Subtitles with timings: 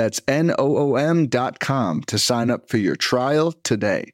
[0.00, 4.12] That's N O O M.com to sign up for your trial today.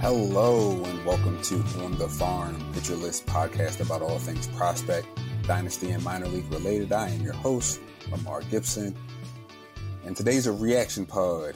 [0.00, 5.06] Hello and welcome to On the Farm, Pitcher List podcast about all things prospect,
[5.46, 6.90] dynasty, and minor league related.
[6.90, 8.96] I am your host, LaMar Gibson,
[10.04, 11.54] and today's a reaction pod.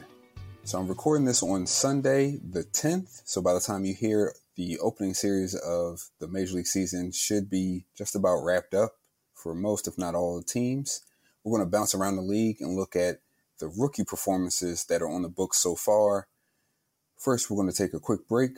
[0.65, 3.23] So I'm recording this on Sunday, the 10th.
[3.25, 7.49] So by the time you hear the opening series of the Major League season should
[7.49, 8.93] be just about wrapped up
[9.35, 11.03] for most, if not all, the teams.
[11.45, 13.21] We're going to bounce around the league and look at
[13.61, 16.27] the rookie performances that are on the books so far
[17.19, 18.53] First, we're going to take a quick break,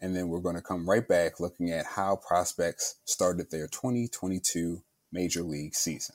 [0.00, 4.82] and then we're going to come right back looking at how prospects started their 2022
[5.10, 6.14] Major League season.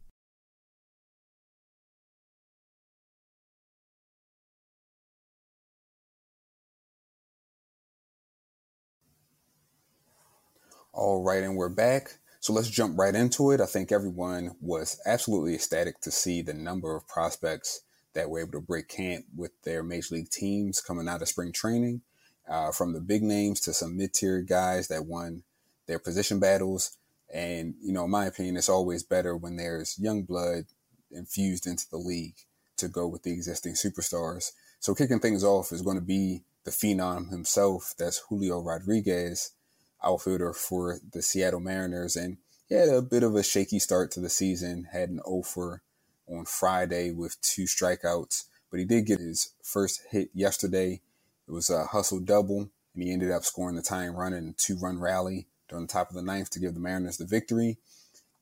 [10.93, 12.17] All right, and we're back.
[12.41, 13.61] So let's jump right into it.
[13.61, 18.51] I think everyone was absolutely ecstatic to see the number of prospects that were able
[18.51, 22.01] to break camp with their major league teams coming out of spring training,
[22.45, 25.43] uh, from the big names to some mid tier guys that won
[25.87, 26.97] their position battles.
[27.33, 30.65] And, you know, in my opinion, it's always better when there's young blood
[31.09, 32.35] infused into the league
[32.75, 34.51] to go with the existing superstars.
[34.81, 37.93] So kicking things off is going to be the phenom himself.
[37.97, 39.53] That's Julio Rodriguez
[40.03, 42.15] outfielder for the Seattle Mariners.
[42.15, 45.81] And he had a bit of a shaky start to the season, had an offer
[46.29, 51.01] on Friday with two strikeouts, but he did get his first hit yesterday.
[51.47, 54.53] It was a hustle double, and he ended up scoring the tying run in a
[54.53, 57.77] two run rally during the top of the ninth to give the Mariners the victory.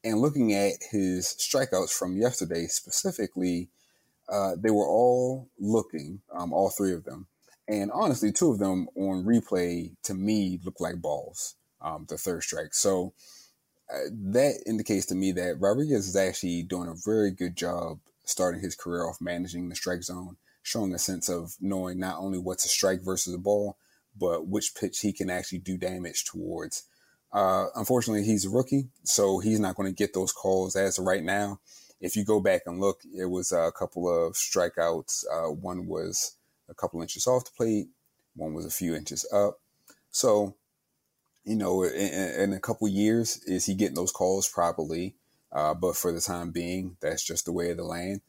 [0.03, 3.69] And looking at his strikeouts from yesterday specifically,
[4.29, 7.27] uh, they were all looking, um, all three of them,
[7.69, 11.55] and honestly, two of them on replay to me look like balls.
[11.81, 12.73] Um, the third strike.
[12.73, 13.13] So
[13.93, 18.61] uh, that indicates to me that Rodriguez is actually doing a very good job starting
[18.61, 22.65] his career off managing the strike zone, showing a sense of knowing not only what's
[22.65, 23.77] a strike versus a ball,
[24.19, 26.83] but which pitch he can actually do damage towards.
[27.31, 31.05] Uh, unfortunately, he's a rookie, so he's not going to get those calls as of
[31.05, 31.59] right now.
[32.01, 35.23] If you go back and look, it was a couple of strikeouts.
[35.31, 36.35] Uh, one was
[36.69, 37.87] a couple inches off the plate.
[38.35, 39.59] One was a few inches up.
[40.11, 40.55] So,
[41.43, 45.15] you know, in, in a couple years, is he getting those calls properly?
[45.51, 48.21] Uh, but for the time being, that's just the way of the land.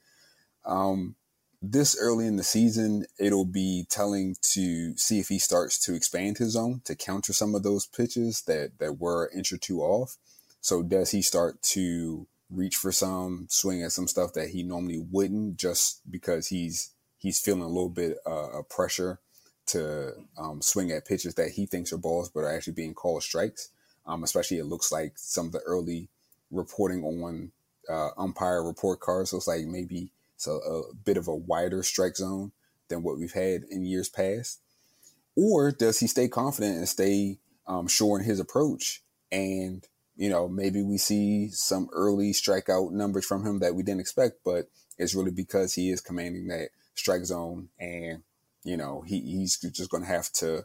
[0.64, 1.16] Um,
[1.62, 6.38] this early in the season, it'll be telling to see if he starts to expand
[6.38, 9.82] his zone to counter some of those pitches that, that were an inch or two
[9.82, 10.16] off.
[10.62, 14.98] So does he start to reach for some, swing at some stuff that he normally
[15.10, 16.90] wouldn't just because he's
[17.20, 19.20] he's feeling a little bit uh, of pressure
[19.66, 23.22] to um, swing at pitches that he thinks are balls, but are actually being called
[23.22, 23.70] strikes.
[24.06, 26.08] Um, especially, it looks like some of the early
[26.50, 27.52] reporting on
[27.88, 32.16] uh, umpire report cards looks like maybe it's a, a, bit of a wider strike
[32.16, 32.52] zone
[32.88, 34.60] than what we've had in years past.
[35.36, 39.02] Or does he stay confident and stay um, sure in his approach?
[39.30, 39.86] And
[40.16, 44.40] you know, maybe we see some early strikeout numbers from him that we didn't expect,
[44.44, 44.68] but
[44.98, 46.68] it's really because he is commanding that
[47.00, 48.22] strike zone, and
[48.64, 50.64] you know he, he's just going to have to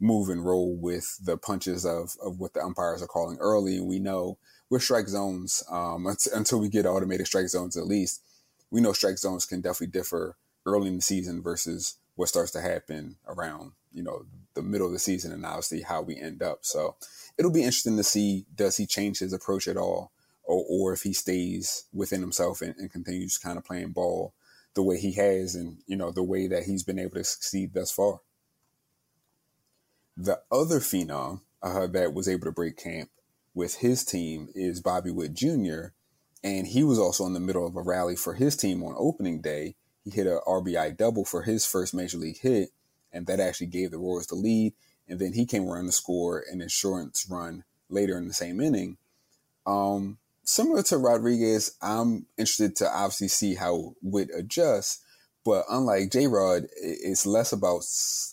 [0.00, 3.76] move and roll with the punches of of what the umpires are calling early.
[3.78, 4.38] And we know
[4.70, 8.22] with strike zones, um, until we get automated strike zones, at least
[8.70, 10.36] we know strike zones can definitely differ
[10.66, 14.92] early in the season versus what starts to happen around you know the middle of
[14.92, 16.60] the season and obviously how we end up.
[16.62, 16.96] So
[17.38, 21.02] it'll be interesting to see does he change his approach at all, or or if
[21.02, 24.34] he stays within himself and, and continues kind of playing ball
[24.74, 27.72] the way he has and you know the way that he's been able to succeed
[27.74, 28.20] thus far.
[30.16, 33.10] The other phenom uh, that was able to break camp
[33.54, 35.86] with his team is Bobby Witt Jr.
[36.42, 39.40] And he was also in the middle of a rally for his team on opening
[39.40, 39.76] day.
[40.04, 42.70] He hit a RBI double for his first major league hit,
[43.10, 44.74] and that actually gave the Royals the lead.
[45.08, 48.98] And then he came around to score an insurance run later in the same inning.
[49.66, 55.00] Um, similar to Rodriguez, I'm interested to obviously see how Witt adjusts.
[55.44, 57.82] But unlike J Rod, it's less about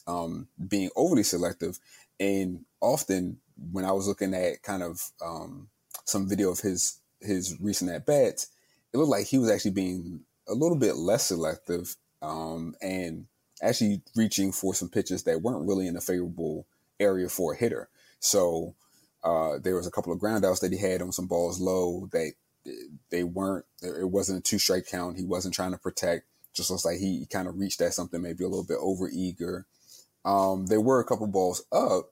[0.08, 1.78] um, being overly selective.
[2.20, 3.40] And often,
[3.72, 5.68] when I was looking at kind of um,
[6.06, 8.48] some video of his his recent at bats,
[8.94, 13.26] it looked like he was actually being a little bit less selective um, and
[13.62, 16.66] actually reaching for some pitches that weren't really in a favorable
[17.00, 17.90] area for a hitter.
[18.20, 18.76] So
[19.24, 22.34] uh, there was a couple of groundouts that he had on some balls low that
[23.10, 23.66] they weren't.
[23.82, 25.18] It wasn't a two strike count.
[25.18, 26.26] He wasn't trying to protect.
[26.54, 29.66] Just looks like he kind of reached at something maybe a little bit over eager.
[30.26, 32.12] Um, there were a couple balls up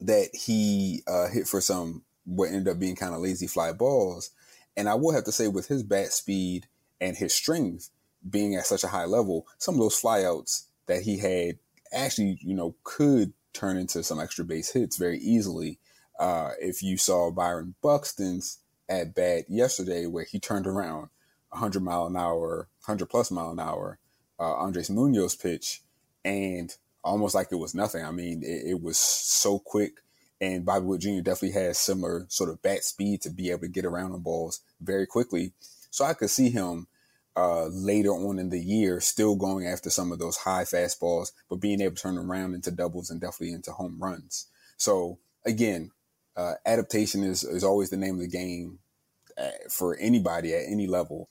[0.00, 4.30] that he uh, hit for some what ended up being kind of lazy fly balls.
[4.76, 6.66] And I will have to say, with his bat speed
[7.00, 7.90] and his strength
[8.28, 11.58] being at such a high level, some of those flyouts that he had
[11.92, 15.78] actually, you know, could turn into some extra base hits very easily.
[16.18, 18.58] Uh, if you saw Byron Buxton's
[18.88, 21.08] at bat yesterday, where he turned around
[21.50, 23.98] 100 mile an hour, 100 plus mile an hour,
[24.38, 25.82] uh, Andres Munoz pitch,
[26.24, 28.04] and almost like it was nothing.
[28.04, 29.98] I mean, it, it was so quick.
[30.40, 31.20] And Bobby Witt Jr.
[31.20, 34.60] definitely has similar sort of bat speed to be able to get around on balls
[34.80, 35.52] very quickly.
[35.90, 36.88] So I could see him
[37.36, 41.56] uh, later on in the year still going after some of those high fastballs, but
[41.56, 44.48] being able to turn around into doubles and definitely into home runs.
[44.76, 45.90] So again,
[46.36, 48.78] uh, adaptation is, is always the name of the game
[49.38, 51.28] uh, for anybody at any level.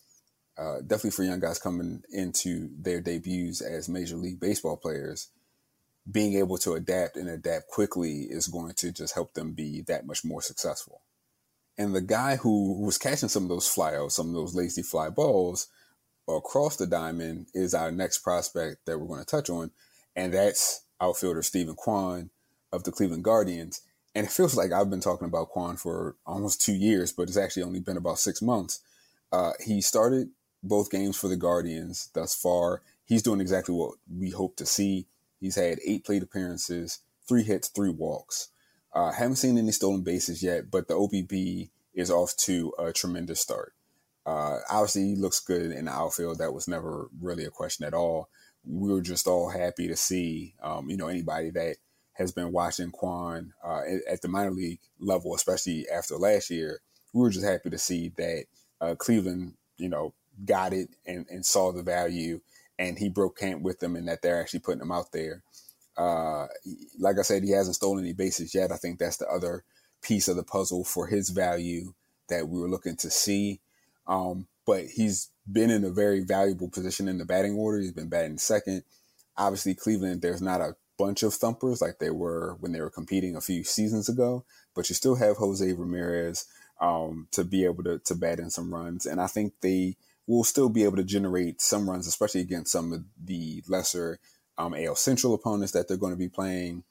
[0.57, 5.30] Uh, definitely for young guys coming into their debuts as Major League Baseball players
[6.09, 10.06] being able to adapt and adapt quickly is going to just help them be that
[10.06, 11.01] much more successful.
[11.77, 14.81] And the guy who, who was catching some of those flyouts, some of those lazy
[14.81, 15.68] fly balls
[16.27, 19.71] across the diamond is our next prospect that we're going to touch on.
[20.15, 22.29] And that's outfielder Steven Kwan
[22.71, 23.81] of the Cleveland Guardians.
[24.13, 27.38] And it feels like I've been talking about Kwan for almost two years, but it's
[27.38, 28.81] actually only been about six months.
[29.31, 30.29] Uh, he started
[30.63, 32.81] both games for the Guardians thus far.
[33.06, 35.07] He's doing exactly what we hope to see.
[35.39, 38.50] He's had eight plate appearances, three hits, three walks.
[38.94, 43.39] Uh, haven't seen any stolen bases yet, but the OBP is off to a tremendous
[43.39, 43.74] start.
[44.25, 46.38] Uh, obviously, he looks good in the outfield.
[46.38, 48.29] That was never really a question at all.
[48.63, 51.77] We were just all happy to see, um, you know, anybody that
[52.13, 56.79] has been watching Kwan uh, at the minor league level, especially after last year.
[57.13, 58.45] We were just happy to see that
[58.79, 60.13] uh, Cleveland, you know,
[60.45, 62.41] got it and, and saw the value
[62.79, 65.43] and he broke camp with them and that they're actually putting him out there.
[65.98, 66.48] Uh,
[67.00, 68.72] like I said, he hasn't stolen any bases yet.
[68.72, 69.63] I think that's the other
[70.01, 71.93] piece of the puzzle for his value
[72.29, 73.60] that we were looking to see.
[74.08, 77.79] Um, but he's been in a very valuable position in the batting order.
[77.79, 78.84] He's been batting second.
[79.38, 83.36] Obviously, Cleveland, there's not a bunch of thumpers like they were when they were competing
[83.36, 86.46] a few seasons ago, but you still have Jose Ramirez
[86.79, 89.05] um, to be able to, to bat in some runs.
[89.05, 89.96] And I think they
[90.27, 94.20] will still be able to generate some runs, especially against some of the lesser
[94.58, 96.84] um, AL Central opponents that they're going to be playing.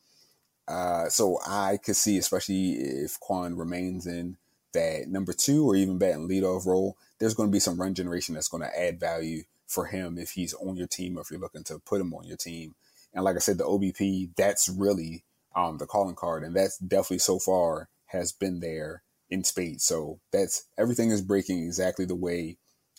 [0.67, 4.37] Uh, so I could see, especially if Kwan remains in
[4.73, 8.35] that number two or even batting leadoff role, there's going to be some run generation
[8.35, 11.41] that's going to add value for him if he's on your team or if you're
[11.41, 12.75] looking to put him on your team.
[13.15, 15.25] And like I said, the OBP, that's really
[15.55, 16.43] um, the calling card.
[16.45, 19.85] And that's definitely so far has been there in spades.
[19.85, 22.59] So that's everything is breaking exactly the way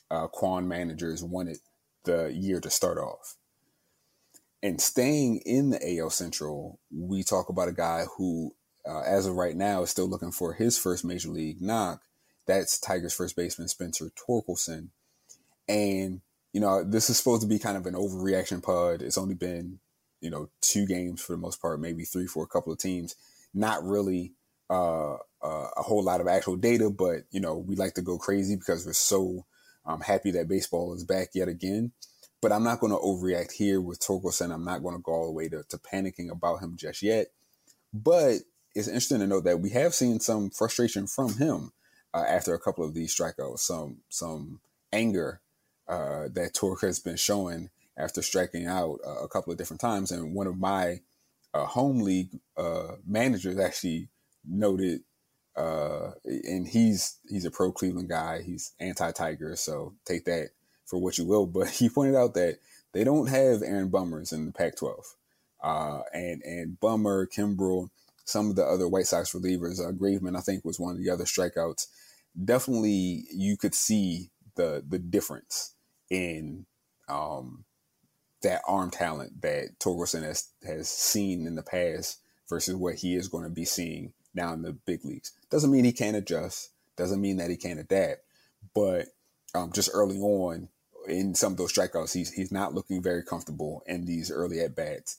[0.09, 1.57] uh, Kwan managers wanted
[2.03, 3.35] the year to start off.
[4.63, 8.53] And staying in the AL Central, we talk about a guy who,
[8.87, 12.01] uh, as of right now, is still looking for his first major league knock.
[12.47, 14.89] That's Tigers first baseman Spencer Torkelson.
[15.67, 16.21] And,
[16.53, 19.01] you know, this is supposed to be kind of an overreaction pod.
[19.01, 19.79] It's only been,
[20.19, 23.15] you know, two games for the most part, maybe three for a couple of teams.
[23.53, 24.33] Not really
[24.69, 25.17] uh, uh,
[25.77, 28.85] a whole lot of actual data, but, you know, we like to go crazy because
[28.85, 29.45] we're so
[29.85, 31.91] I'm happy that baseball is back yet again.
[32.41, 34.51] But I'm not going to overreact here with Torkelson.
[34.51, 37.27] I'm not going to go all the way to, to panicking about him just yet.
[37.93, 38.37] But
[38.75, 41.71] it's interesting to note that we have seen some frustration from him
[42.13, 44.59] uh, after a couple of these strikeouts, some some
[44.91, 45.41] anger
[45.87, 50.11] uh, that Torque has been showing after striking out uh, a couple of different times.
[50.11, 51.01] And one of my
[51.53, 54.09] uh, home league uh, managers actually
[54.45, 55.01] noted,
[55.55, 58.41] uh, and he's he's a pro Cleveland guy.
[58.41, 60.49] He's anti Tiger, so take that
[60.85, 61.45] for what you will.
[61.45, 62.59] But he pointed out that
[62.93, 64.93] they don't have Aaron Bummers in the Pac-12,
[65.63, 67.89] uh, and and Bummer, Kimbrel,
[68.31, 71.09] some of the other White Sox relievers, uh, Graveman, I think, was one of the
[71.09, 71.87] other strikeouts.
[72.43, 75.75] Definitely, you could see the the difference
[76.09, 76.65] in
[77.09, 77.65] um,
[78.41, 82.19] that arm talent that Torkelson has has seen in the past
[82.49, 85.33] versus what he is going to be seeing now in the big leagues.
[85.49, 86.69] Doesn't mean he can't adjust.
[86.97, 88.21] Doesn't mean that he can't adapt.
[88.73, 89.07] But
[89.55, 90.69] um, just early on
[91.07, 94.75] in some of those strikeouts, he's he's not looking very comfortable in these early at
[94.75, 95.17] bats.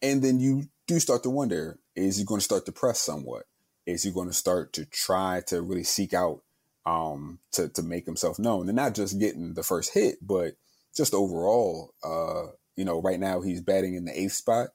[0.00, 3.44] And then you do start to wonder: Is he going to start to press somewhat?
[3.86, 6.42] Is he going to start to try to really seek out
[6.86, 10.54] um, to to make himself known, and not just getting the first hit, but
[10.96, 14.68] just overall, uh, you know, right now he's batting in the eighth spot,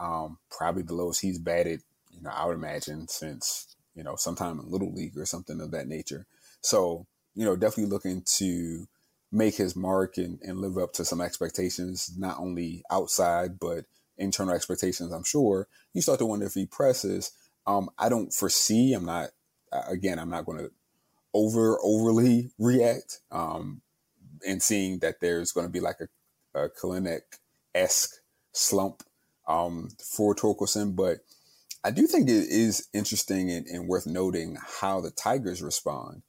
[0.00, 1.82] um, probably the lowest he's batted.
[2.10, 5.70] You know, I would imagine since you know sometime in little league or something of
[5.72, 6.26] that nature.
[6.60, 8.88] So you know, definitely looking to
[9.30, 13.84] make his mark and, and live up to some expectations, not only outside but
[14.18, 15.12] internal expectations.
[15.12, 17.32] I'm sure you start to wonder if he presses.
[17.66, 18.92] Um, I don't foresee.
[18.92, 19.30] I'm not.
[19.88, 20.70] Again, I'm not going to
[21.34, 23.20] over overly react.
[23.30, 23.82] Um,
[24.46, 26.08] and seeing that there's going to be like a
[26.54, 27.22] a Kelenic
[27.74, 28.16] esque
[28.52, 29.02] slump
[29.46, 31.18] um, for Torkelson, but
[31.84, 36.22] I do think it is interesting and, and, worth noting how the Tigers respond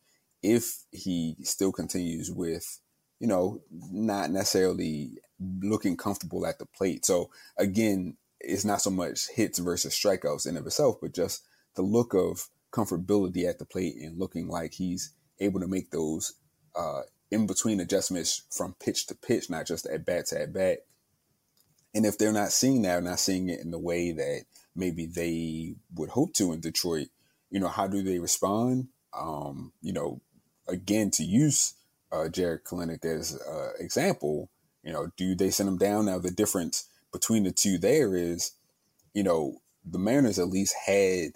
[0.44, 2.80] if he still continues with,
[3.20, 5.18] you know, not necessarily
[5.62, 7.06] looking comfortable at the plate.
[7.06, 11.44] So again, it's not so much hits versus strikeouts in of itself, but just
[11.76, 16.34] the look of comfortability at the plate and looking like he's able to make those
[16.76, 20.80] uh, in between adjustments from pitch to pitch, not just at bat to at bat.
[21.94, 24.44] And if they're not seeing that, not seeing it in the way that
[24.76, 27.08] maybe they would hope to in Detroit,
[27.50, 28.90] you know, how do they respond?
[29.18, 30.22] Um, you know,
[30.68, 31.74] again, to use
[32.12, 34.50] uh, Jarred Kelenic as an uh, example,
[34.84, 36.06] you know, do they send him down?
[36.06, 38.52] Now, the difference between the two there is,
[39.14, 41.32] you know, the Mariners at least had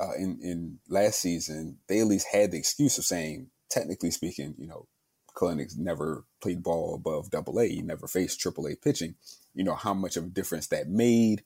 [0.00, 4.54] uh, in in last season, they at least had the excuse of saying, technically speaking,
[4.58, 4.86] you know,
[5.34, 7.68] Kelenic never played ball above double A.
[7.68, 9.14] He never faced triple A pitching.
[9.54, 11.42] You know, how much of a difference that made,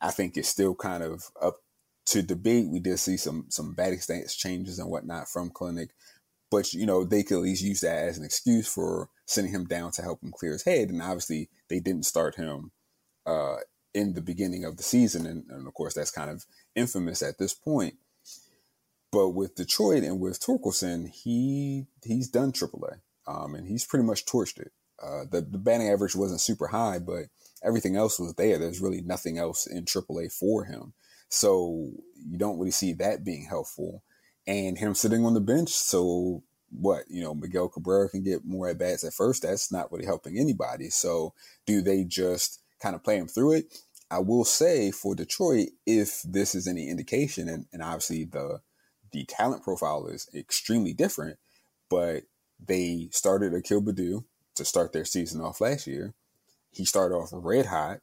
[0.00, 1.62] I think is still kind of up
[2.06, 2.68] to debate.
[2.68, 5.90] We did see some some batting stance changes and whatnot from Kelenic.
[6.50, 9.66] But, you know, they could at least use that as an excuse for sending him
[9.66, 10.88] down to help him clear his head.
[10.88, 12.72] And obviously they didn't start him
[13.24, 13.56] uh,
[13.94, 15.26] in the beginning of the season.
[15.26, 17.94] And, and of course, that's kind of infamous at this point.
[19.12, 24.24] But with Detroit and with Torkelson, he he's done AAA um, and he's pretty much
[24.24, 24.72] torched it.
[25.02, 27.24] Uh, the, the batting average wasn't super high, but
[27.62, 28.58] everything else was there.
[28.58, 30.92] There's really nothing else in AAA for him.
[31.28, 34.02] So you don't really see that being helpful.
[34.46, 38.68] And him sitting on the bench, so what, you know, Miguel Cabrera can get more
[38.68, 39.42] at bats at first.
[39.42, 40.90] That's not really helping anybody.
[40.90, 41.34] So
[41.66, 43.74] do they just kind of play him through it?
[44.10, 48.60] I will say for Detroit, if this is any indication, and, and obviously the
[49.12, 51.38] the talent profile is extremely different,
[51.88, 52.22] but
[52.64, 56.14] they started Akil Baddoo to start their season off last year.
[56.70, 58.00] He started off red hot,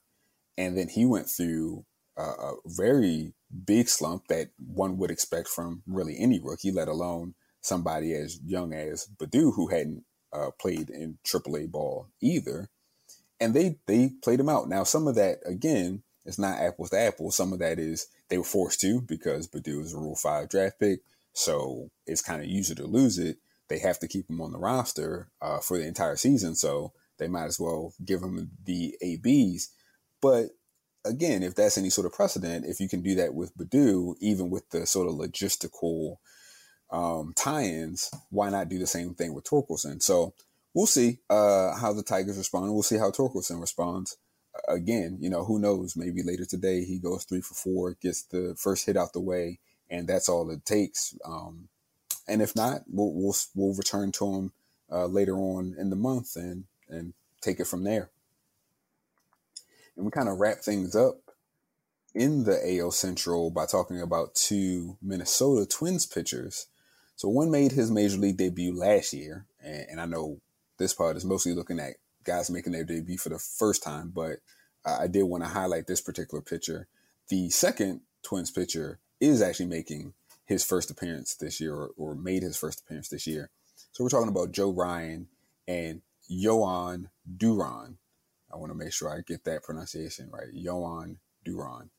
[0.57, 1.85] and then he went through
[2.21, 3.33] a, very
[3.65, 8.73] big slump that one would expect from really any rookie, let alone somebody as young
[8.73, 12.69] as Baddoo, who hadn't uh, played in AAA ball either.
[13.39, 14.67] And they they played him out.
[14.67, 17.35] Now, some of that again is not apples to apples.
[17.35, 20.79] Some of that is they were forced to because Baddoo is a Rule Five draft
[20.79, 21.01] pick,
[21.33, 24.51] so it's kind of use it or lose it they have to keep him on
[24.51, 26.55] the roster uh, for the entire season.
[26.55, 29.69] So they might as well give him the ABs.
[30.21, 30.49] But
[31.07, 34.49] again, if that's any sort of precedent, if you can do that with Baddoo, even
[34.49, 36.17] with the sort of logistical
[36.91, 40.01] um, tie-ins, why not do the same thing with Torkelson?
[40.01, 40.33] So
[40.73, 42.73] we'll see uh, how the Tigers respond.
[42.73, 44.17] We'll see how Torkelson responds.
[44.67, 45.95] Again, you know, who knows?
[45.95, 49.59] Maybe later today he goes three for four, gets the first hit out the way,
[49.89, 51.15] and that's all it takes.
[51.23, 51.69] Um,
[52.27, 54.51] and if not, we'll we'll, we'll return to him
[54.91, 58.09] uh, later on in the month and and take it from there.
[59.97, 61.17] And we kind of wrap things up
[62.13, 66.67] in the AL Central by talking about two Minnesota Twins pitchers.
[67.15, 70.39] So one made his major league debut last year, And, and I know
[70.77, 74.37] this part is mostly looking at guys making their debut for the first time, but
[74.85, 76.87] I did want to highlight this particular pitcher.
[77.29, 80.13] The second Twins pitcher is actually making
[80.45, 83.49] his first appearance this year or, or made his first appearance this year.
[83.91, 85.27] So we're talking about Joe Ryan
[85.67, 86.01] and
[86.31, 87.97] Jhoan Duran.
[88.51, 90.53] I want to make sure I get that pronunciation right.
[90.53, 91.89] Jhoan Duran.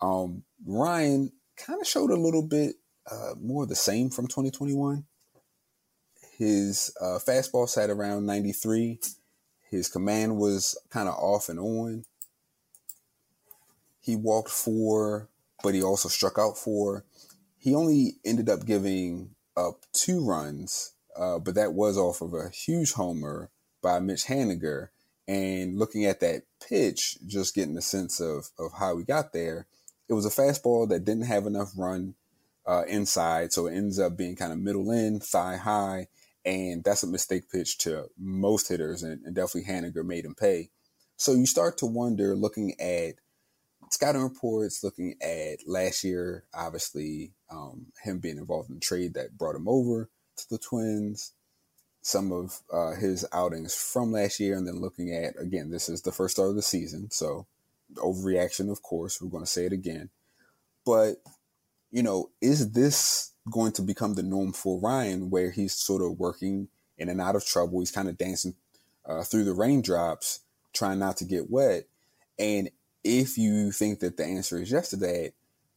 [0.00, 2.76] Um, Ryan kind of showed a little bit
[3.10, 5.04] uh, more of the same from 2021.
[6.36, 9.00] His uh, fastball sat around 93.
[9.70, 12.04] His command was kind of off and on.
[14.00, 15.28] He walked four,
[15.62, 17.04] but he also struck out four.
[17.58, 22.50] He only ended up giving up two runs, uh, but that was off of a
[22.50, 23.50] huge homer
[23.82, 24.88] by Mitch Haniger.
[25.28, 29.66] And looking at that pitch, just getting a sense of, of how we got there,
[30.08, 32.14] it was a fastball that didn't have enough run
[32.66, 33.52] uh, inside.
[33.52, 36.08] So it ends up being kind of middle in, thigh high.
[36.46, 39.02] And that's a mistake pitch to most hitters.
[39.02, 40.70] And, and definitely Haniger made him pay.
[41.16, 43.16] So you start to wonder looking at
[43.90, 49.36] scouting reports, looking at last year, obviously, um, him being involved in the trade that
[49.36, 51.32] brought him over to the Twins,
[52.08, 56.00] some of uh, his outings from last year, and then looking at, again, this is
[56.00, 57.10] the first start of the season.
[57.10, 57.46] So,
[57.96, 60.08] overreaction, of course, we're going to say it again.
[60.86, 61.16] But,
[61.90, 66.18] you know, is this going to become the norm for Ryan where he's sort of
[66.18, 67.80] working in and out of trouble?
[67.80, 68.54] He's kind of dancing
[69.04, 70.40] uh, through the raindrops,
[70.72, 71.84] trying not to get wet.
[72.38, 72.70] And
[73.04, 75.32] if you think that the answer is yes to that,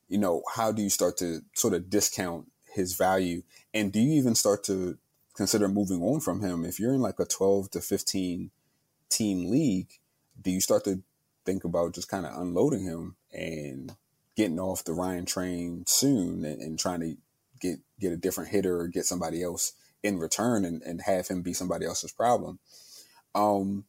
[0.08, 3.44] you know, how do you start to sort of discount his value?
[3.74, 4.98] And do you even start to
[5.42, 6.64] consider moving on from him?
[6.64, 8.52] If you're in like a 12 to 15
[9.10, 9.90] team league,
[10.40, 11.02] do you start to
[11.46, 13.96] think about just kind of unloading him and
[14.38, 17.18] getting off the Ryan train soon and, and trying to
[17.60, 21.42] get get a different hitter or get somebody else in return and, and have him
[21.42, 22.60] be somebody else's problem?
[23.34, 23.86] Um,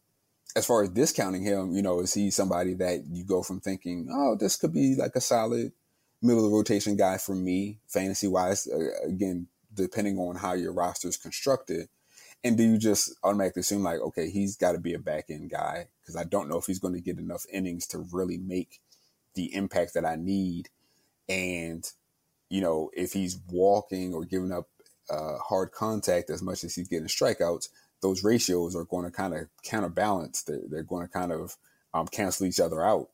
[0.57, 4.09] as far as discounting him, you know, is he somebody that you go from thinking,
[4.11, 5.73] oh, this could be like a solid
[6.23, 8.67] middle of the rotation guy for me, fantasy wise?
[8.67, 11.89] Uh, again, depending on how your roster is constructed.
[12.45, 15.51] And do you just automatically assume like, okay, he's got to be a back end
[15.51, 18.81] guy because I don't know if he's going to get enough innings to really make
[19.35, 20.69] the impact that I need.
[21.29, 21.89] And
[22.51, 24.69] you know, if he's walking or giving up
[25.09, 27.69] uh, hard contact as much as he's getting strikeouts,
[28.03, 30.43] those ratios are going to kind of counterbalance.
[30.43, 31.57] They're, they're going to kind of
[31.95, 33.09] um, cancel each other out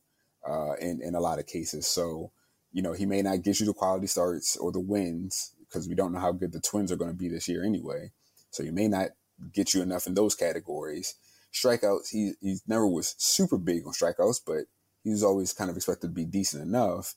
[0.49, 1.87] uh, in, in a lot of cases.
[1.87, 2.33] So,
[2.73, 5.95] you know, he may not get you the quality starts or the wins because we
[5.95, 8.11] don't know how good the Twins are going to be this year anyway.
[8.51, 9.11] So he may not
[9.53, 11.15] get you enough in those categories.
[11.53, 14.65] Strikeouts, he, he never was super big on strikeouts, but
[15.05, 17.15] he was always kind of expected to be decent enough.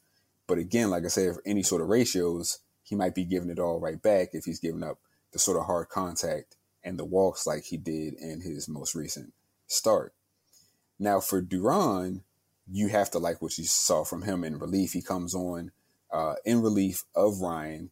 [0.48, 3.60] But again, like I said, for any sort of ratios, he might be giving it
[3.60, 5.00] all right back if he's giving up
[5.32, 9.34] the sort of hard contact and the walks like he did in his most recent
[9.68, 10.14] start.
[11.00, 12.24] Now for Duran,
[12.70, 14.94] you have to like what you saw from him in relief.
[14.94, 15.72] He comes on
[16.12, 17.92] uh, in relief of Ryan,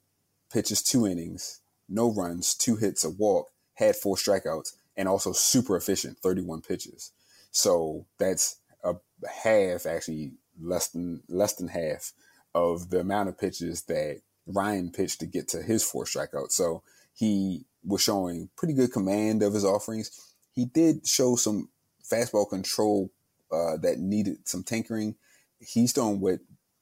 [0.51, 5.77] pitches two innings, no runs, two hits, a walk, had four strikeouts, and also super
[5.77, 7.11] efficient, 31 pitches.
[7.51, 8.95] So that's a
[9.43, 12.11] half, actually less than less than half
[12.53, 16.51] of the amount of pitches that Ryan pitched to get to his four strikeouts.
[16.51, 16.83] So
[17.13, 20.11] he was showing pretty good command of his offerings.
[20.53, 21.69] He did show some
[22.11, 23.11] fastball control
[23.51, 25.15] uh, that needed some tinkering.
[25.59, 26.39] He's throwing what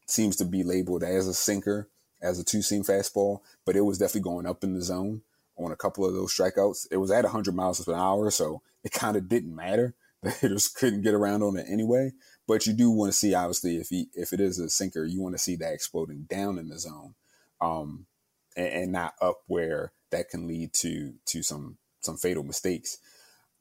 [0.07, 1.89] seems to be labeled as a sinker,
[2.21, 5.21] as a two seam fastball, but it was definitely going up in the zone
[5.57, 6.87] on a couple of those strikeouts.
[6.91, 9.95] It was at 100 miles per hour, so it kind of didn't matter.
[10.23, 12.11] The hitters couldn't get around on it anyway.
[12.47, 15.21] But you do want to see, obviously, if he if it is a sinker, you
[15.21, 17.13] want to see that exploding down in the zone,
[17.61, 18.07] um,
[18.55, 22.97] and, and not up where that can lead to to some some fatal mistakes.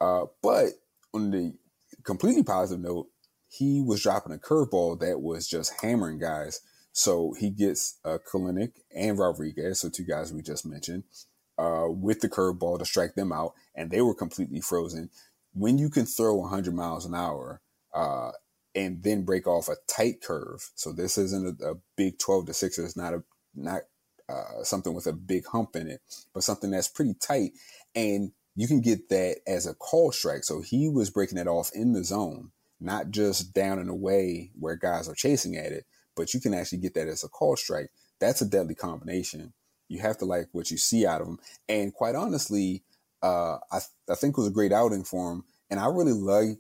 [0.01, 0.71] Uh, but
[1.13, 1.55] on the
[2.05, 3.09] completely positive note,
[3.49, 6.61] he was dropping a curveball that was just hammering guys.
[6.97, 11.05] So he gets uh, Kelenic and Rodriguez, so two guys we just mentioned,
[11.59, 15.11] uh, with the curveball to strike them out, and they were completely frozen.
[15.53, 17.61] When you can throw 100 miles an hour
[17.93, 18.31] uh,
[18.75, 22.55] and then break off a tight curve, so this isn't a, a big 12 to
[22.55, 23.23] 6, it's not a
[23.55, 23.83] not
[24.31, 26.01] uh, something with a big hump in it,
[26.33, 27.51] but something that's pretty tight.
[27.95, 30.45] And you can get that as a call strike.
[30.45, 34.77] So he was breaking it off in the zone, not just down and away where
[34.77, 35.85] guys are chasing at it,
[36.17, 37.91] but you can actually get that as a call strike.
[38.19, 39.53] That's a deadly combination.
[39.89, 41.39] You have to like what you see out of him.
[41.69, 42.83] And quite honestly,
[43.23, 45.45] uh, I, I think it was a great outing for him.
[45.71, 46.59] And I really like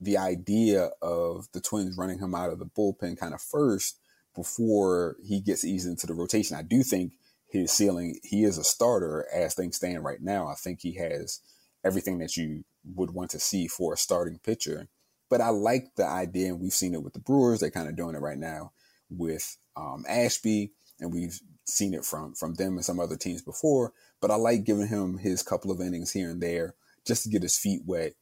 [0.00, 3.98] the idea of the Twins running him out of the bullpen kind of first
[4.34, 6.56] before he gets eased into the rotation.
[6.56, 7.12] I do think
[7.52, 8.18] his ceiling.
[8.22, 10.48] He is a starter as things stand right now.
[10.48, 11.40] I think he has
[11.84, 14.88] everything that you would want to see for a starting pitcher.
[15.28, 17.60] But I like the idea, and we've seen it with the Brewers.
[17.60, 18.72] They're kind of doing it right now
[19.16, 23.92] with um, Ashby, and we've seen it from from them and some other teams before.
[24.20, 26.74] But I like giving him his couple of innings here and there
[27.06, 28.14] just to get his feet wet.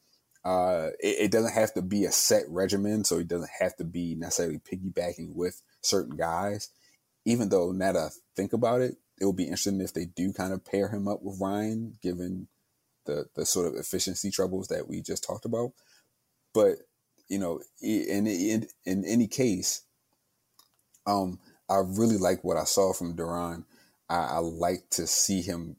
[0.45, 3.85] Uh, it, it, doesn't have to be a set regimen, so he doesn't have to
[3.85, 6.71] be necessarily piggybacking with certain guys.
[7.27, 10.33] Even though now that I think about it, it will be interesting if they do
[10.33, 12.49] kind of pair him up with Ryan, given
[13.05, 15.73] the the sort of efficiency troubles that we just talked about.
[16.55, 16.77] But
[17.29, 19.83] you know, in in in any case,
[21.11, 23.65] um, I really like what I saw from Duran.
[24.09, 25.77] I, I like to see him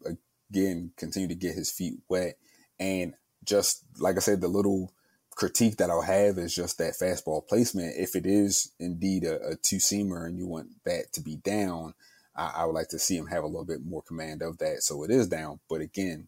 [0.51, 2.37] again continue to get his feet wet,
[2.79, 3.13] and
[3.43, 4.93] just like I said, the little
[5.35, 7.95] critique that I'll have is just that fastball placement.
[7.97, 11.93] If it is indeed a, a two seamer and you want that to be down,
[12.35, 14.83] I, I, would like to see him have a little bit more command of that.
[14.83, 15.59] So it is down.
[15.69, 16.27] But again,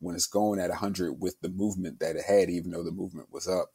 [0.00, 3.32] when it's going at 100 with the movement that it had, even though the movement
[3.32, 3.72] was up,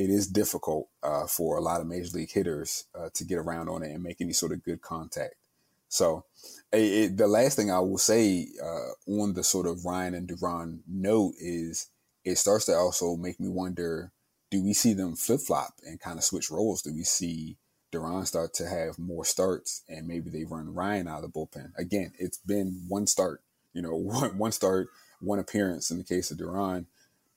[0.00, 3.68] it is difficult uh, for a lot of major league hitters uh, to get around
[3.68, 5.34] on it and make any sort of good contact.
[5.90, 6.24] So,
[6.72, 10.82] it, the last thing I will say uh, on the sort of Ryan and Duran
[10.88, 11.90] note is
[12.24, 14.12] it starts to also make me wonder
[14.50, 16.82] do we see them flip flop and kind of switch roles?
[16.82, 17.58] Do we see
[17.92, 21.72] Duran start to have more starts and maybe they run Ryan out of the bullpen?
[21.76, 23.42] Again, it's been one start,
[23.74, 24.88] you know, one, one start,
[25.20, 26.86] one appearance in the case of Duran.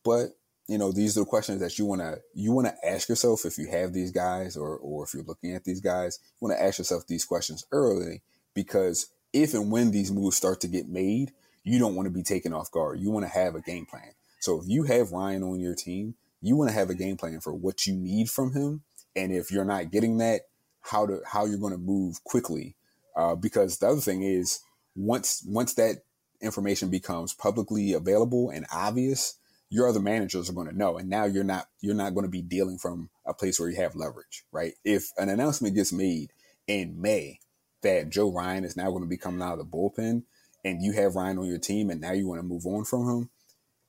[0.04, 3.10] But you know, these are the questions that you want to you want to ask
[3.10, 6.20] yourself if you have these guys or or if you're looking at these guys.
[6.40, 8.22] You want to ask yourself these questions early
[8.54, 11.32] because if and when these moves start to get made,
[11.64, 13.00] you don't want to be taken off guard.
[13.00, 14.12] You want to have a game plan.
[14.40, 17.40] So if you have Ryan on your team, you want to have a game plan
[17.40, 18.84] for what you need from him,
[19.16, 20.42] and if you're not getting that,
[20.82, 22.76] how to how you're going to move quickly.
[23.16, 24.60] Uh, because the other thing is
[24.96, 26.04] once once that
[26.42, 29.38] information becomes publicly available and obvious,
[29.74, 32.30] your other managers are going to know and now you're not you're not going to
[32.30, 34.74] be dealing from a place where you have leverage right?
[34.86, 36.32] If an announcement gets made
[36.68, 37.40] in may
[37.82, 40.24] that joe ryan is now going to be coming out of the bullpen
[40.64, 43.10] and you have ryan on your team and now you want to move on from
[43.10, 43.30] him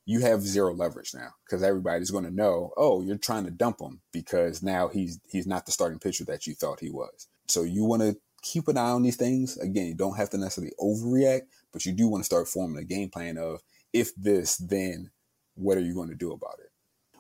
[0.07, 3.81] you have zero leverage now because everybody's going to know oh you're trying to dump
[3.81, 7.29] him because now he's he's not the starting pitcher that you thought he was.
[7.47, 9.57] So you want to keep an eye on these things.
[9.59, 11.43] Again you don't have to necessarily overreact
[11.73, 13.61] but you do want to start forming a game plan of
[13.93, 15.11] if this then
[15.55, 16.71] what are you going to do about it?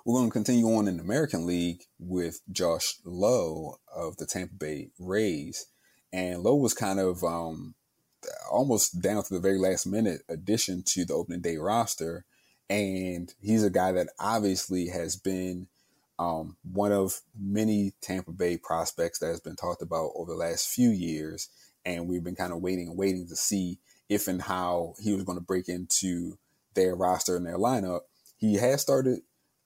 [0.04, 4.54] We're going to continue on in the American League with Josh Lowe of the Tampa
[4.54, 5.66] Bay Rays.
[6.12, 7.74] And Lowe was kind of um,
[8.50, 12.26] almost down to the very last minute addition to the opening day roster.
[12.68, 15.68] And he's a guy that obviously has been
[16.18, 20.68] um, one of many Tampa Bay prospects that has been talked about over the last
[20.68, 21.48] few years.
[21.84, 25.24] And we've been kind of waiting and waiting to see if and how he was
[25.24, 26.38] going to break into
[26.74, 28.00] their roster and their lineup.
[28.44, 29.20] He has started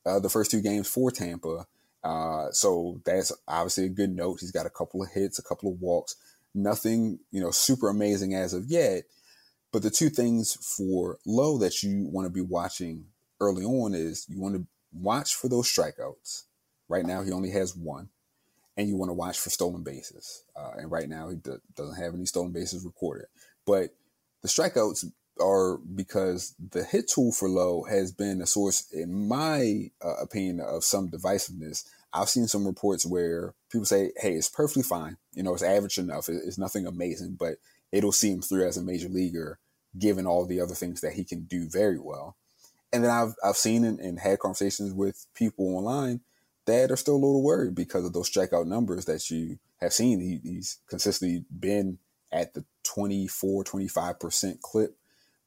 [0.07, 1.67] uh, the first two games for Tampa.
[2.05, 4.39] Uh, so that's obviously a good note.
[4.39, 6.15] He's got a couple of hits, a couple of walks,
[6.55, 9.03] nothing, you know, super amazing as of yet.
[9.73, 13.07] But the two things for Lowe that you want to be watching
[13.41, 16.45] early on is you want to watch for those strikeouts.
[16.89, 18.11] Right now, he only has one.
[18.77, 20.45] And you want to watch for stolen bases.
[20.55, 23.27] Uh, and right now, he do- doesn't have any stolen bases recorded.
[23.67, 23.91] But
[24.41, 25.11] the strikeouts
[25.41, 30.61] are because the hit tool for Lowe has been a source, in my uh, opinion,
[30.61, 31.85] of some divisiveness.
[32.13, 35.17] I've seen some reports where people say, "Hey, it's perfectly fine.
[35.35, 36.29] You know, it's average enough.
[36.29, 37.57] It's nothing amazing, but
[37.93, 39.59] it'll see him through as a major leaguer,
[39.99, 42.37] given all the other things that he can do very well."
[42.93, 46.21] And then I've I've seen and, and had conversations with people online
[46.69, 50.21] that are still a little worried because of those strikeout numbers that you have seen.
[50.21, 51.99] He, he's consistently been
[52.31, 54.98] at the 24, 25% clip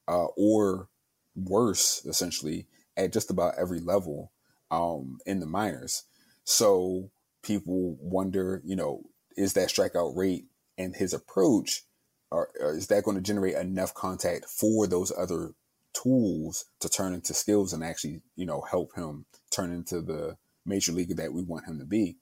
[0.08, 0.88] uh, or
[1.34, 4.32] worse, essentially, at just about every level
[4.70, 6.04] um, in the minors.
[6.44, 7.10] So
[7.42, 9.02] people wonder, you know,
[9.36, 10.46] is that strikeout rate
[10.78, 11.84] and his approach,
[12.30, 15.52] or, or is that going to generate enough contact for those other
[15.94, 20.92] tools to turn into skills and actually, you know, help him turn into the major
[20.92, 22.16] leaguer that we want him to be?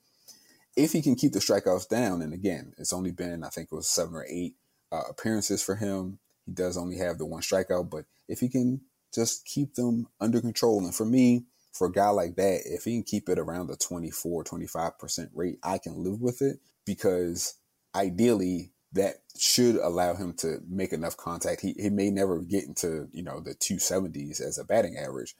[0.76, 3.74] If he can keep the strikeouts down, and again, it's only been, I think it
[3.74, 4.54] was seven or eight
[4.92, 6.18] uh, appearances for him
[6.50, 8.80] he does only have the one strikeout, but if he can
[9.14, 12.94] just keep them under control, and for me, for a guy like that, if he
[12.94, 17.54] can keep it around the 24, 25% rate, I can live with it because
[17.94, 21.60] ideally that should allow him to make enough contact.
[21.60, 25.36] He, he may never get into, you know, the 270s as a batting average,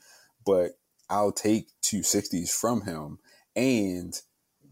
[0.47, 3.19] but I'll take 260s from him
[3.57, 4.15] and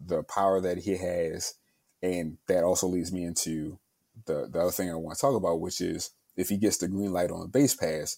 [0.07, 1.55] the power that he has.
[2.01, 3.81] And that also leads me into
[4.27, 6.89] the the other thing I want to talk about, which is if he gets the
[6.89, 8.17] green light on a base pass,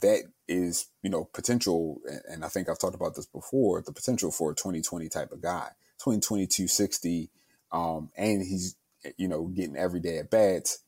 [0.00, 4.32] that is you know potential, and I think I've talked about this before, the potential
[4.32, 7.30] for a 2020 type of guy, 2020 260,
[7.70, 8.74] um, and he's
[9.18, 10.78] you know getting everyday at bats.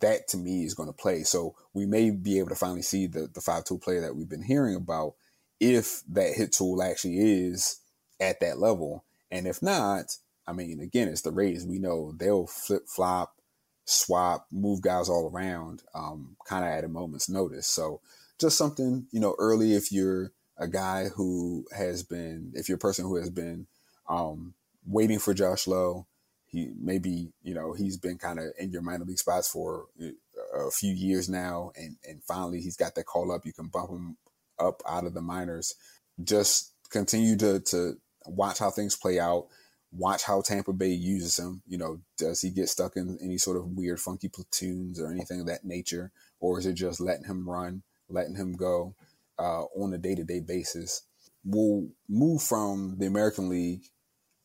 [0.00, 1.22] That to me is going to play.
[1.24, 4.28] So we may be able to finally see the the five tool player that we've
[4.28, 5.14] been hearing about
[5.60, 7.80] if that hit tool actually is
[8.20, 9.04] at that level.
[9.30, 10.16] And if not,
[10.46, 11.66] I mean, again, it's the Rays.
[11.66, 13.36] We know they'll flip flop,
[13.84, 17.66] swap, move guys all around, um, kind of at a moment's notice.
[17.66, 18.00] So
[18.38, 22.78] just something, you know, early if you're a guy who has been, if you're a
[22.78, 23.66] person who has been
[24.08, 24.54] um,
[24.86, 26.06] waiting for Josh Lowe,
[26.46, 30.66] he maybe, you know, he's been kind of in your minor league spots for uh,
[30.66, 31.72] a few years now.
[31.76, 33.46] And, and finally he's got that call up.
[33.46, 34.16] You can bump him
[34.58, 35.74] up out of the minors.
[36.22, 37.94] Just continue to to
[38.26, 39.46] watch how things play out.
[39.94, 41.62] Watch how Tampa Bay uses him.
[41.66, 45.40] You know, does he get stuck in any sort of weird, funky platoons or anything
[45.40, 48.94] of that nature, or is it just letting him run, letting him go
[49.38, 51.02] uh, on a day to day basis?
[51.44, 53.84] We'll move from the American League,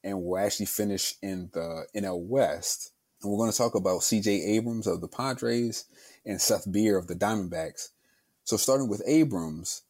[0.03, 2.91] and we'll actually finish in the NL West.
[3.21, 4.31] And we're going to talk about C.J.
[4.31, 5.86] Abrams of the Padres
[6.25, 7.89] and Seth Beer of the Diamondbacks.
[8.43, 9.83] So starting with Abrams,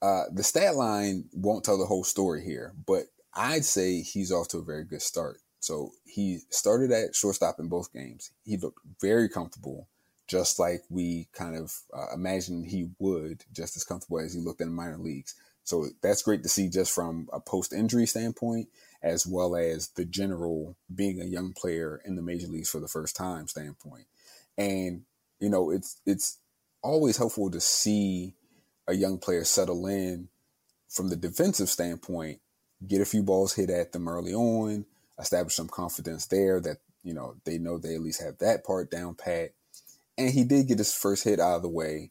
[0.00, 3.04] uh, the stat line won't tell the whole story here, but
[3.38, 5.38] I'd say he's off to a very good start.
[5.60, 8.32] So he started at shortstop in both games.
[8.44, 9.88] He looked very comfortable,
[10.26, 14.60] just like we kind of uh, imagined he would, just as comfortable as he looked
[14.60, 15.36] in the minor leagues.
[15.62, 18.68] So that's great to see just from a post injury standpoint,
[19.02, 22.88] as well as the general being a young player in the major leagues for the
[22.88, 24.06] first time standpoint.
[24.56, 25.02] And,
[25.38, 26.38] you know, it's, it's
[26.82, 28.34] always helpful to see
[28.88, 30.28] a young player settle in
[30.88, 32.40] from the defensive standpoint,
[32.86, 34.86] get a few balls hit at them early on,
[35.18, 38.90] establish some confidence there that, you know, they know they at least have that part
[38.90, 39.50] down pat.
[40.16, 42.10] And he did get his first hit out of the way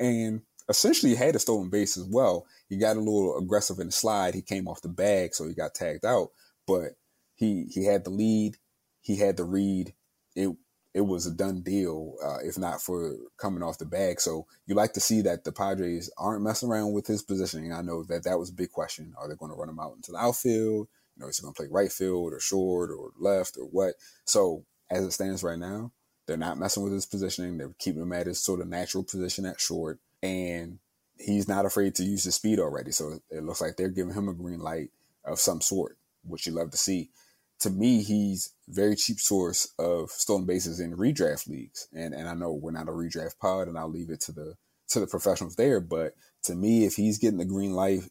[0.00, 2.46] and essentially had a stolen base as well.
[2.68, 4.34] He got a little aggressive in the slide.
[4.34, 6.30] He came off the bag, so he got tagged out,
[6.66, 6.96] but
[7.34, 8.56] he he had the lead,
[9.00, 9.94] he had the read.
[10.34, 10.54] It
[10.96, 14.18] it was a done deal, uh, if not for coming off the bag.
[14.18, 17.70] So you like to see that the Padres aren't messing around with his positioning.
[17.70, 19.12] I know that that was a big question.
[19.18, 20.88] Are they going to run him out into the outfield?
[21.14, 23.96] You know, is he going to play right field or short or left or what?
[24.24, 25.92] So as it stands right now,
[26.26, 27.58] they're not messing with his positioning.
[27.58, 30.00] They're keeping him at his sort of natural position at short.
[30.22, 30.78] And
[31.18, 32.92] he's not afraid to use his speed already.
[32.92, 34.88] So it looks like they're giving him a green light
[35.26, 37.10] of some sort, which you love to see
[37.60, 41.88] to me, he's very cheap source of stolen bases in redraft leagues.
[41.92, 44.54] And and I know we're not a redraft pod, and I'll leave it to the
[44.88, 45.80] to the professionals there.
[45.80, 46.14] But
[46.44, 48.02] to me, if he's getting the green light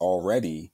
[0.00, 0.72] already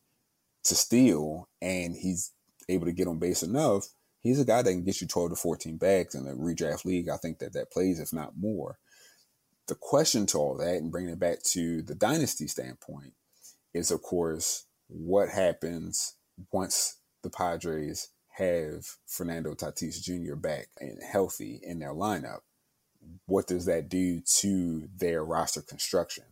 [0.65, 2.33] to steal, and he's
[2.69, 3.89] able to get on base enough,
[4.21, 7.09] he's a guy that can get you 12 to 14 bags in a redraft league.
[7.09, 8.79] I think that that plays, if not more.
[9.67, 13.15] The question to all that, and bringing it back to the dynasty standpoint,
[13.73, 16.17] is of course what happens
[16.53, 20.35] once the Padres have Fernando Tatis Jr.
[20.35, 22.41] back and healthy in their lineup,
[23.27, 26.25] what does that do to their roster construction?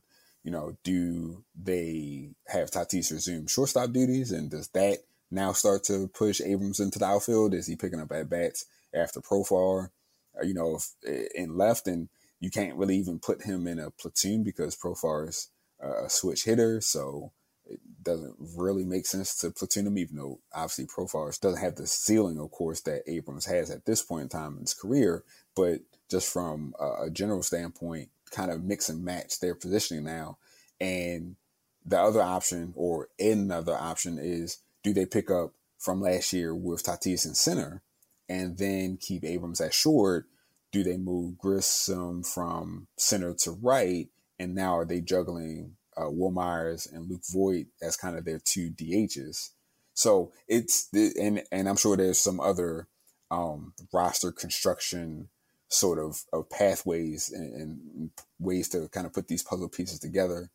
[0.43, 4.33] You know, do they have Tatis resume shortstop duties?
[4.33, 4.99] And does that
[5.31, 7.55] now start to push Abrams into the outfield?
[7.55, 9.91] Is he picking up at bats after Profar?
[10.39, 12.09] Uh, you know, if, eh, in left, and
[12.41, 15.49] you can't really even put him in a platoon because Profar is
[15.81, 16.81] a switch hitter.
[16.81, 17.33] So
[17.69, 21.87] it doesn't really make sense to platoon him, even though obviously Profar doesn't have the
[21.87, 25.25] ceiling, of course, that Abrams has at this point in time in his career.
[25.55, 30.39] But just from a general standpoint, kind of mix and match their positioning now.
[30.81, 31.37] And
[31.85, 36.83] the other option, or another option, is do they pick up from last year with
[36.83, 37.83] Tatis in center
[38.29, 40.27] and then keep Abrams at short?
[40.71, 44.09] Do they move Grissom from center to right?
[44.39, 48.39] And now are they juggling uh, Wil Myers and Luke Voit as kind of their
[48.39, 49.51] two DHs.
[49.95, 52.87] So it's and and I'm sure there's some other
[53.31, 55.29] um, roster construction
[55.69, 60.51] sort of, of pathways and, and, ways to kind of put these puzzle pieces together.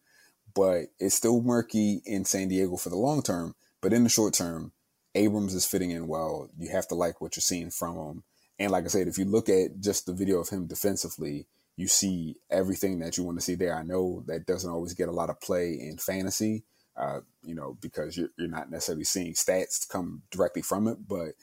[0.55, 3.55] But it's still murky in San Diego for the long term.
[3.81, 4.71] But in the short term,
[5.15, 6.49] Abrams is fitting in well.
[6.57, 8.23] You have to like what you're seeing from him.
[8.59, 11.87] And like I said, if you look at just the video of him defensively, you
[11.87, 13.75] see everything that you want to see there.
[13.75, 16.63] I know that doesn't always get a lot of play in fantasy,
[16.95, 20.97] uh, you know, because you're, you're not necessarily seeing stats come directly from it.
[21.07, 21.33] But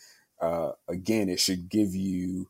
[0.41, 2.49] uh, again, it should give you,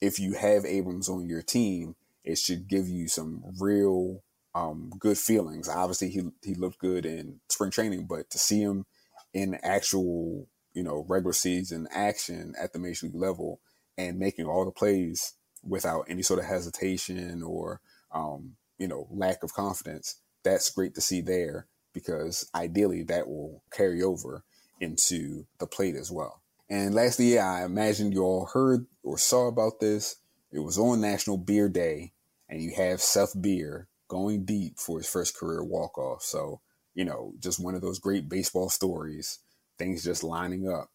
[0.00, 4.22] if you have Abrams on your team, it should give you some real
[4.54, 5.68] um, good feelings.
[5.68, 8.86] Obviously, he he looked good in spring training, but to see him
[9.32, 13.60] in actual, you know, regular season action at the major league level
[13.96, 17.80] and making all the plays without any sort of hesitation or
[18.12, 20.20] um, you know lack of confidence.
[20.44, 24.44] That's great to see there because ideally that will carry over
[24.80, 26.40] into the plate as well.
[26.70, 30.16] And lastly, I imagine you all heard or saw about this.
[30.52, 32.12] It was on National Beer Day,
[32.48, 36.22] and you have Seth Beer going deep for his first career walk off.
[36.22, 36.60] So,
[36.94, 39.38] you know, just one of those great baseball stories,
[39.78, 40.90] things just lining up.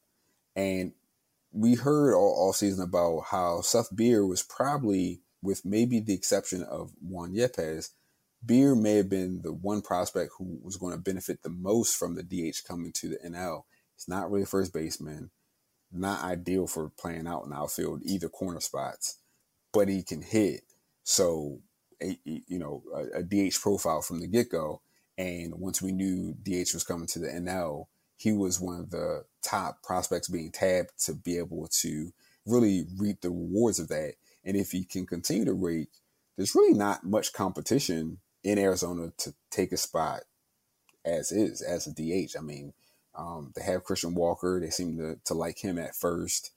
[0.56, 0.94] And
[1.54, 6.64] we heard all, all season about how Seth Beer was probably, with maybe the exception
[6.64, 7.92] of Juan Yepez,
[8.46, 12.16] Beer may have been the one prospect who was going to benefit the most from
[12.16, 13.64] the DH coming to the NL.
[13.96, 15.30] He's not really first baseman,
[15.92, 19.20] not ideal for playing out in outfield, either corner spots,
[19.72, 20.64] but he can hit.
[21.04, 21.60] So,
[22.02, 24.82] a, you know, a, a DH profile from the get go.
[25.18, 27.86] And once we knew DH was coming to the NL,
[28.18, 32.12] he was one of the top prospects being tabbed to be able to
[32.46, 34.14] really reap the rewards of that.
[34.44, 35.90] And if he can continue to rake,
[36.38, 40.22] there's really not much competition in Arizona to take a spot
[41.06, 42.36] as is as a DH.
[42.38, 42.74] I mean,
[43.16, 44.60] um, they have Christian Walker.
[44.60, 46.52] They seem to, to like him at first.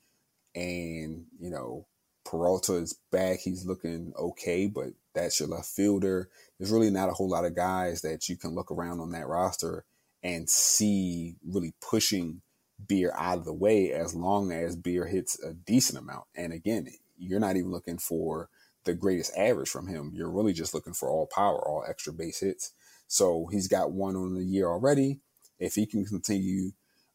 [0.54, 1.86] And, you know,
[2.24, 3.40] Peralta is back.
[3.40, 6.28] He's looking okay, but that's your left fielder.
[6.58, 9.28] There's really not a whole lot of guys that you can look around on that
[9.28, 9.84] roster
[10.22, 12.42] and see really pushing
[12.86, 16.24] Beer out of the way as long as Beer hits a decent amount.
[16.34, 18.50] And again, you're not even looking for
[18.84, 20.12] the greatest average from him.
[20.14, 22.72] You're really just looking for all power, all extra base hits.
[23.08, 25.20] So he's got one on the year already.
[25.58, 26.72] If he can continue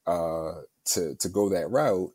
[0.08, 0.62] uh,
[0.94, 2.12] to to go that route,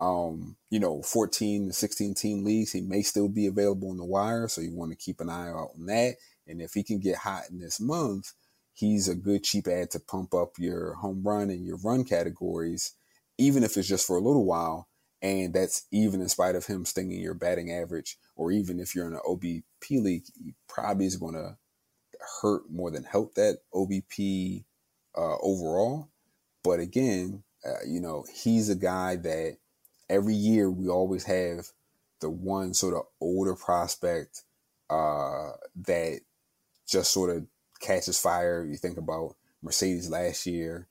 [0.00, 4.04] um, you know, 14 to 16 team leagues, he may still be available on the
[4.04, 4.48] wire.
[4.48, 6.16] So you want to keep an eye out on that.
[6.46, 8.32] And if he can get hot in this month,
[8.78, 12.94] he's a good cheap ad to pump up your home run and your run categories,
[13.36, 14.88] even if it's just for a little while.
[15.20, 19.08] And that's even in spite of him stinging your batting average, or even if you're
[19.08, 21.56] in an OBP league, he probably is going to
[22.40, 24.64] hurt more than help that OBP
[25.16, 26.08] uh, overall.
[26.62, 29.56] But again, uh, you know, he's a guy that
[30.08, 31.66] every year we always have
[32.20, 34.44] the one sort of older prospect
[34.88, 35.50] uh,
[35.84, 36.20] that
[36.86, 37.44] just sort of
[37.80, 38.64] catches fire.
[38.64, 40.86] You think about Mercedes last year.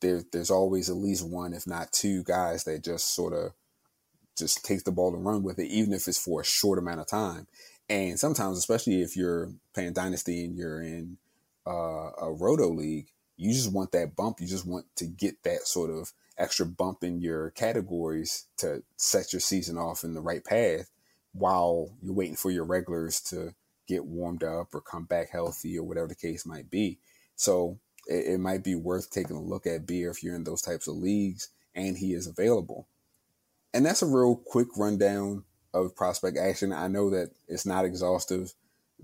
[0.00, 3.52] There, there's always at least one, if not two, guys that just sort of
[4.36, 7.00] just take the ball and run with it, even if it's for a short amount
[7.00, 7.46] of time.
[7.88, 11.18] And sometimes, especially if you're playing Dynasty and you're in
[11.66, 14.40] uh, a Roto league, you just want that bump.
[14.40, 19.32] You just want to get that sort of extra bump in your categories to set
[19.32, 20.90] your season off in the right path
[21.32, 23.54] while you're waiting for your regulars to
[23.90, 26.98] get warmed up or come back healthy or whatever the case might be.
[27.36, 30.62] So it, it might be worth taking a look at Beer if you're in those
[30.62, 32.86] types of leagues and he is available.
[33.74, 36.72] And that's a real quick rundown of prospect action.
[36.72, 38.54] I know that it's not exhaustive.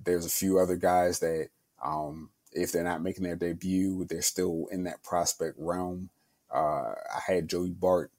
[0.04, 1.48] There's a few other guys that,
[1.84, 6.10] um, if they're not making their debut, they're still in that prospect realm.
[6.52, 8.10] Uh, I had Joey Bart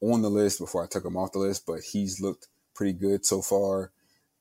[0.00, 3.24] on the list before I took him off the list, but he's looked pretty good
[3.24, 3.90] so far.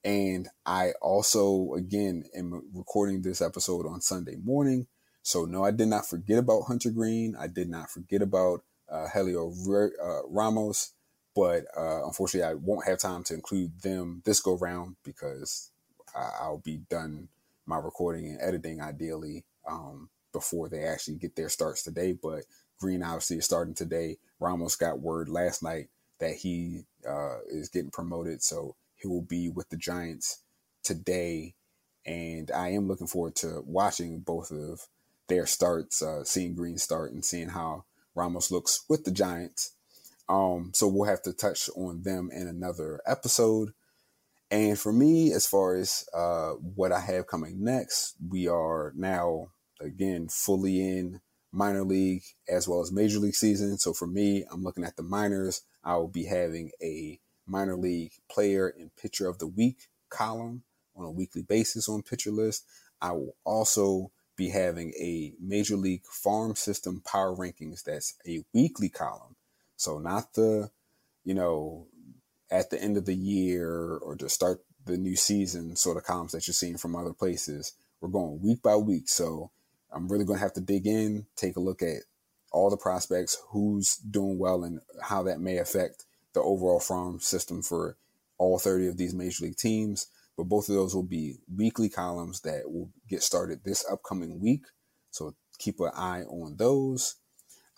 [0.06, 4.86] And I also, again, am recording this episode on Sunday morning.
[5.24, 7.36] So, no, I did not forget about Hunter Greene.
[7.38, 10.94] I did not forget about uh, Heliot uh, Ramos.
[11.36, 15.72] But uh, unfortunately, I won't have time to include them this go round because
[16.16, 17.28] I'll be done
[17.66, 22.14] my recording and editing ideally um, before they actually get their starts today.
[22.14, 22.44] But
[22.80, 24.18] Greene obviously is starting today.
[24.40, 25.88] Ramos got word last night
[26.20, 28.76] that he uh, is getting promoted, so
[29.10, 30.42] will be with the Giants
[30.84, 31.56] today.
[32.06, 34.88] And I am looking forward to watching both of
[35.28, 39.72] their starts, uh, seeing Greene start and seeing how Ramos looks with the Giants.
[40.30, 43.74] Um, so we'll have to touch on them in another episode.
[44.52, 49.50] And for me, as far as uh, what I have coming next, we are now
[49.82, 53.78] again fully in minor league as well as major league season.
[53.78, 55.62] So for me, I'm looking at the minors.
[55.84, 60.64] I will be having a minor league player and pitcher of the week column
[60.96, 62.66] on a weekly basis on pitcher list.
[63.02, 68.90] I will also be having a major league farm system power rankings that's a weekly
[68.90, 69.36] column.
[69.78, 70.70] So not the,
[71.24, 71.88] you know,
[72.52, 76.32] at the end of the year or to start the new season sort of columns
[76.32, 77.74] that you're seeing from other places.
[78.02, 79.10] We're going week by week.
[79.10, 79.52] So
[79.92, 82.04] I'm really going to have to dig in, take a look at
[82.52, 86.06] all the prospects, who's doing well, and how that may affect
[86.36, 87.98] the overall farm system for
[88.38, 90.08] all 30 of these major league teams.
[90.38, 94.66] But both of those will be weekly columns that will get started this upcoming week.
[95.10, 97.16] So keep an eye on those.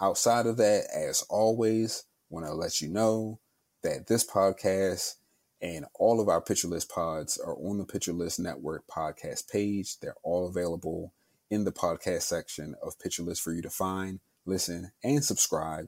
[0.02, 3.40] Outside of that, as always, want to let you know
[3.84, 5.16] that this podcast
[5.62, 10.00] And all of our Pitcher List pods are on the Pitcher List Network podcast page.
[10.00, 11.14] They're all available
[11.50, 15.88] in the podcast section of Pitcher List for you to find, listen, and subscribe.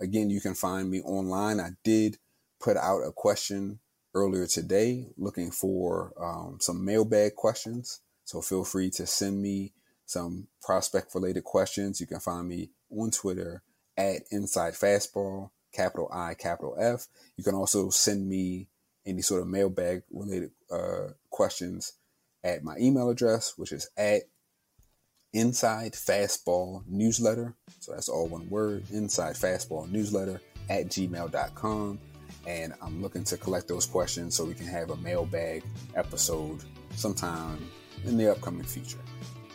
[0.00, 1.60] Again, you can find me online.
[1.60, 2.18] I did
[2.60, 3.80] put out a question
[4.14, 8.00] earlier today looking for um, some mailbag questions.
[8.24, 9.72] So feel free to send me
[10.06, 12.00] some prospect related questions.
[12.00, 13.62] You can find me on Twitter
[13.96, 17.06] at Inside Fastball, capital I, capital F.
[17.36, 18.68] You can also send me
[19.06, 21.94] any sort of mailbag related uh, questions
[22.44, 24.22] at my email address, which is at
[25.32, 27.54] Inside Fastball Newsletter.
[27.80, 31.98] So that's all one word, Inside Fastball Newsletter at gmail.com.
[32.46, 35.64] And I'm looking to collect those questions so we can have a mailbag
[35.94, 36.60] episode
[36.94, 37.58] sometime
[38.04, 38.98] in the upcoming future.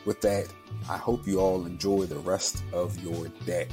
[0.05, 0.47] With that,
[0.89, 3.67] I hope you all enjoy the rest of your day.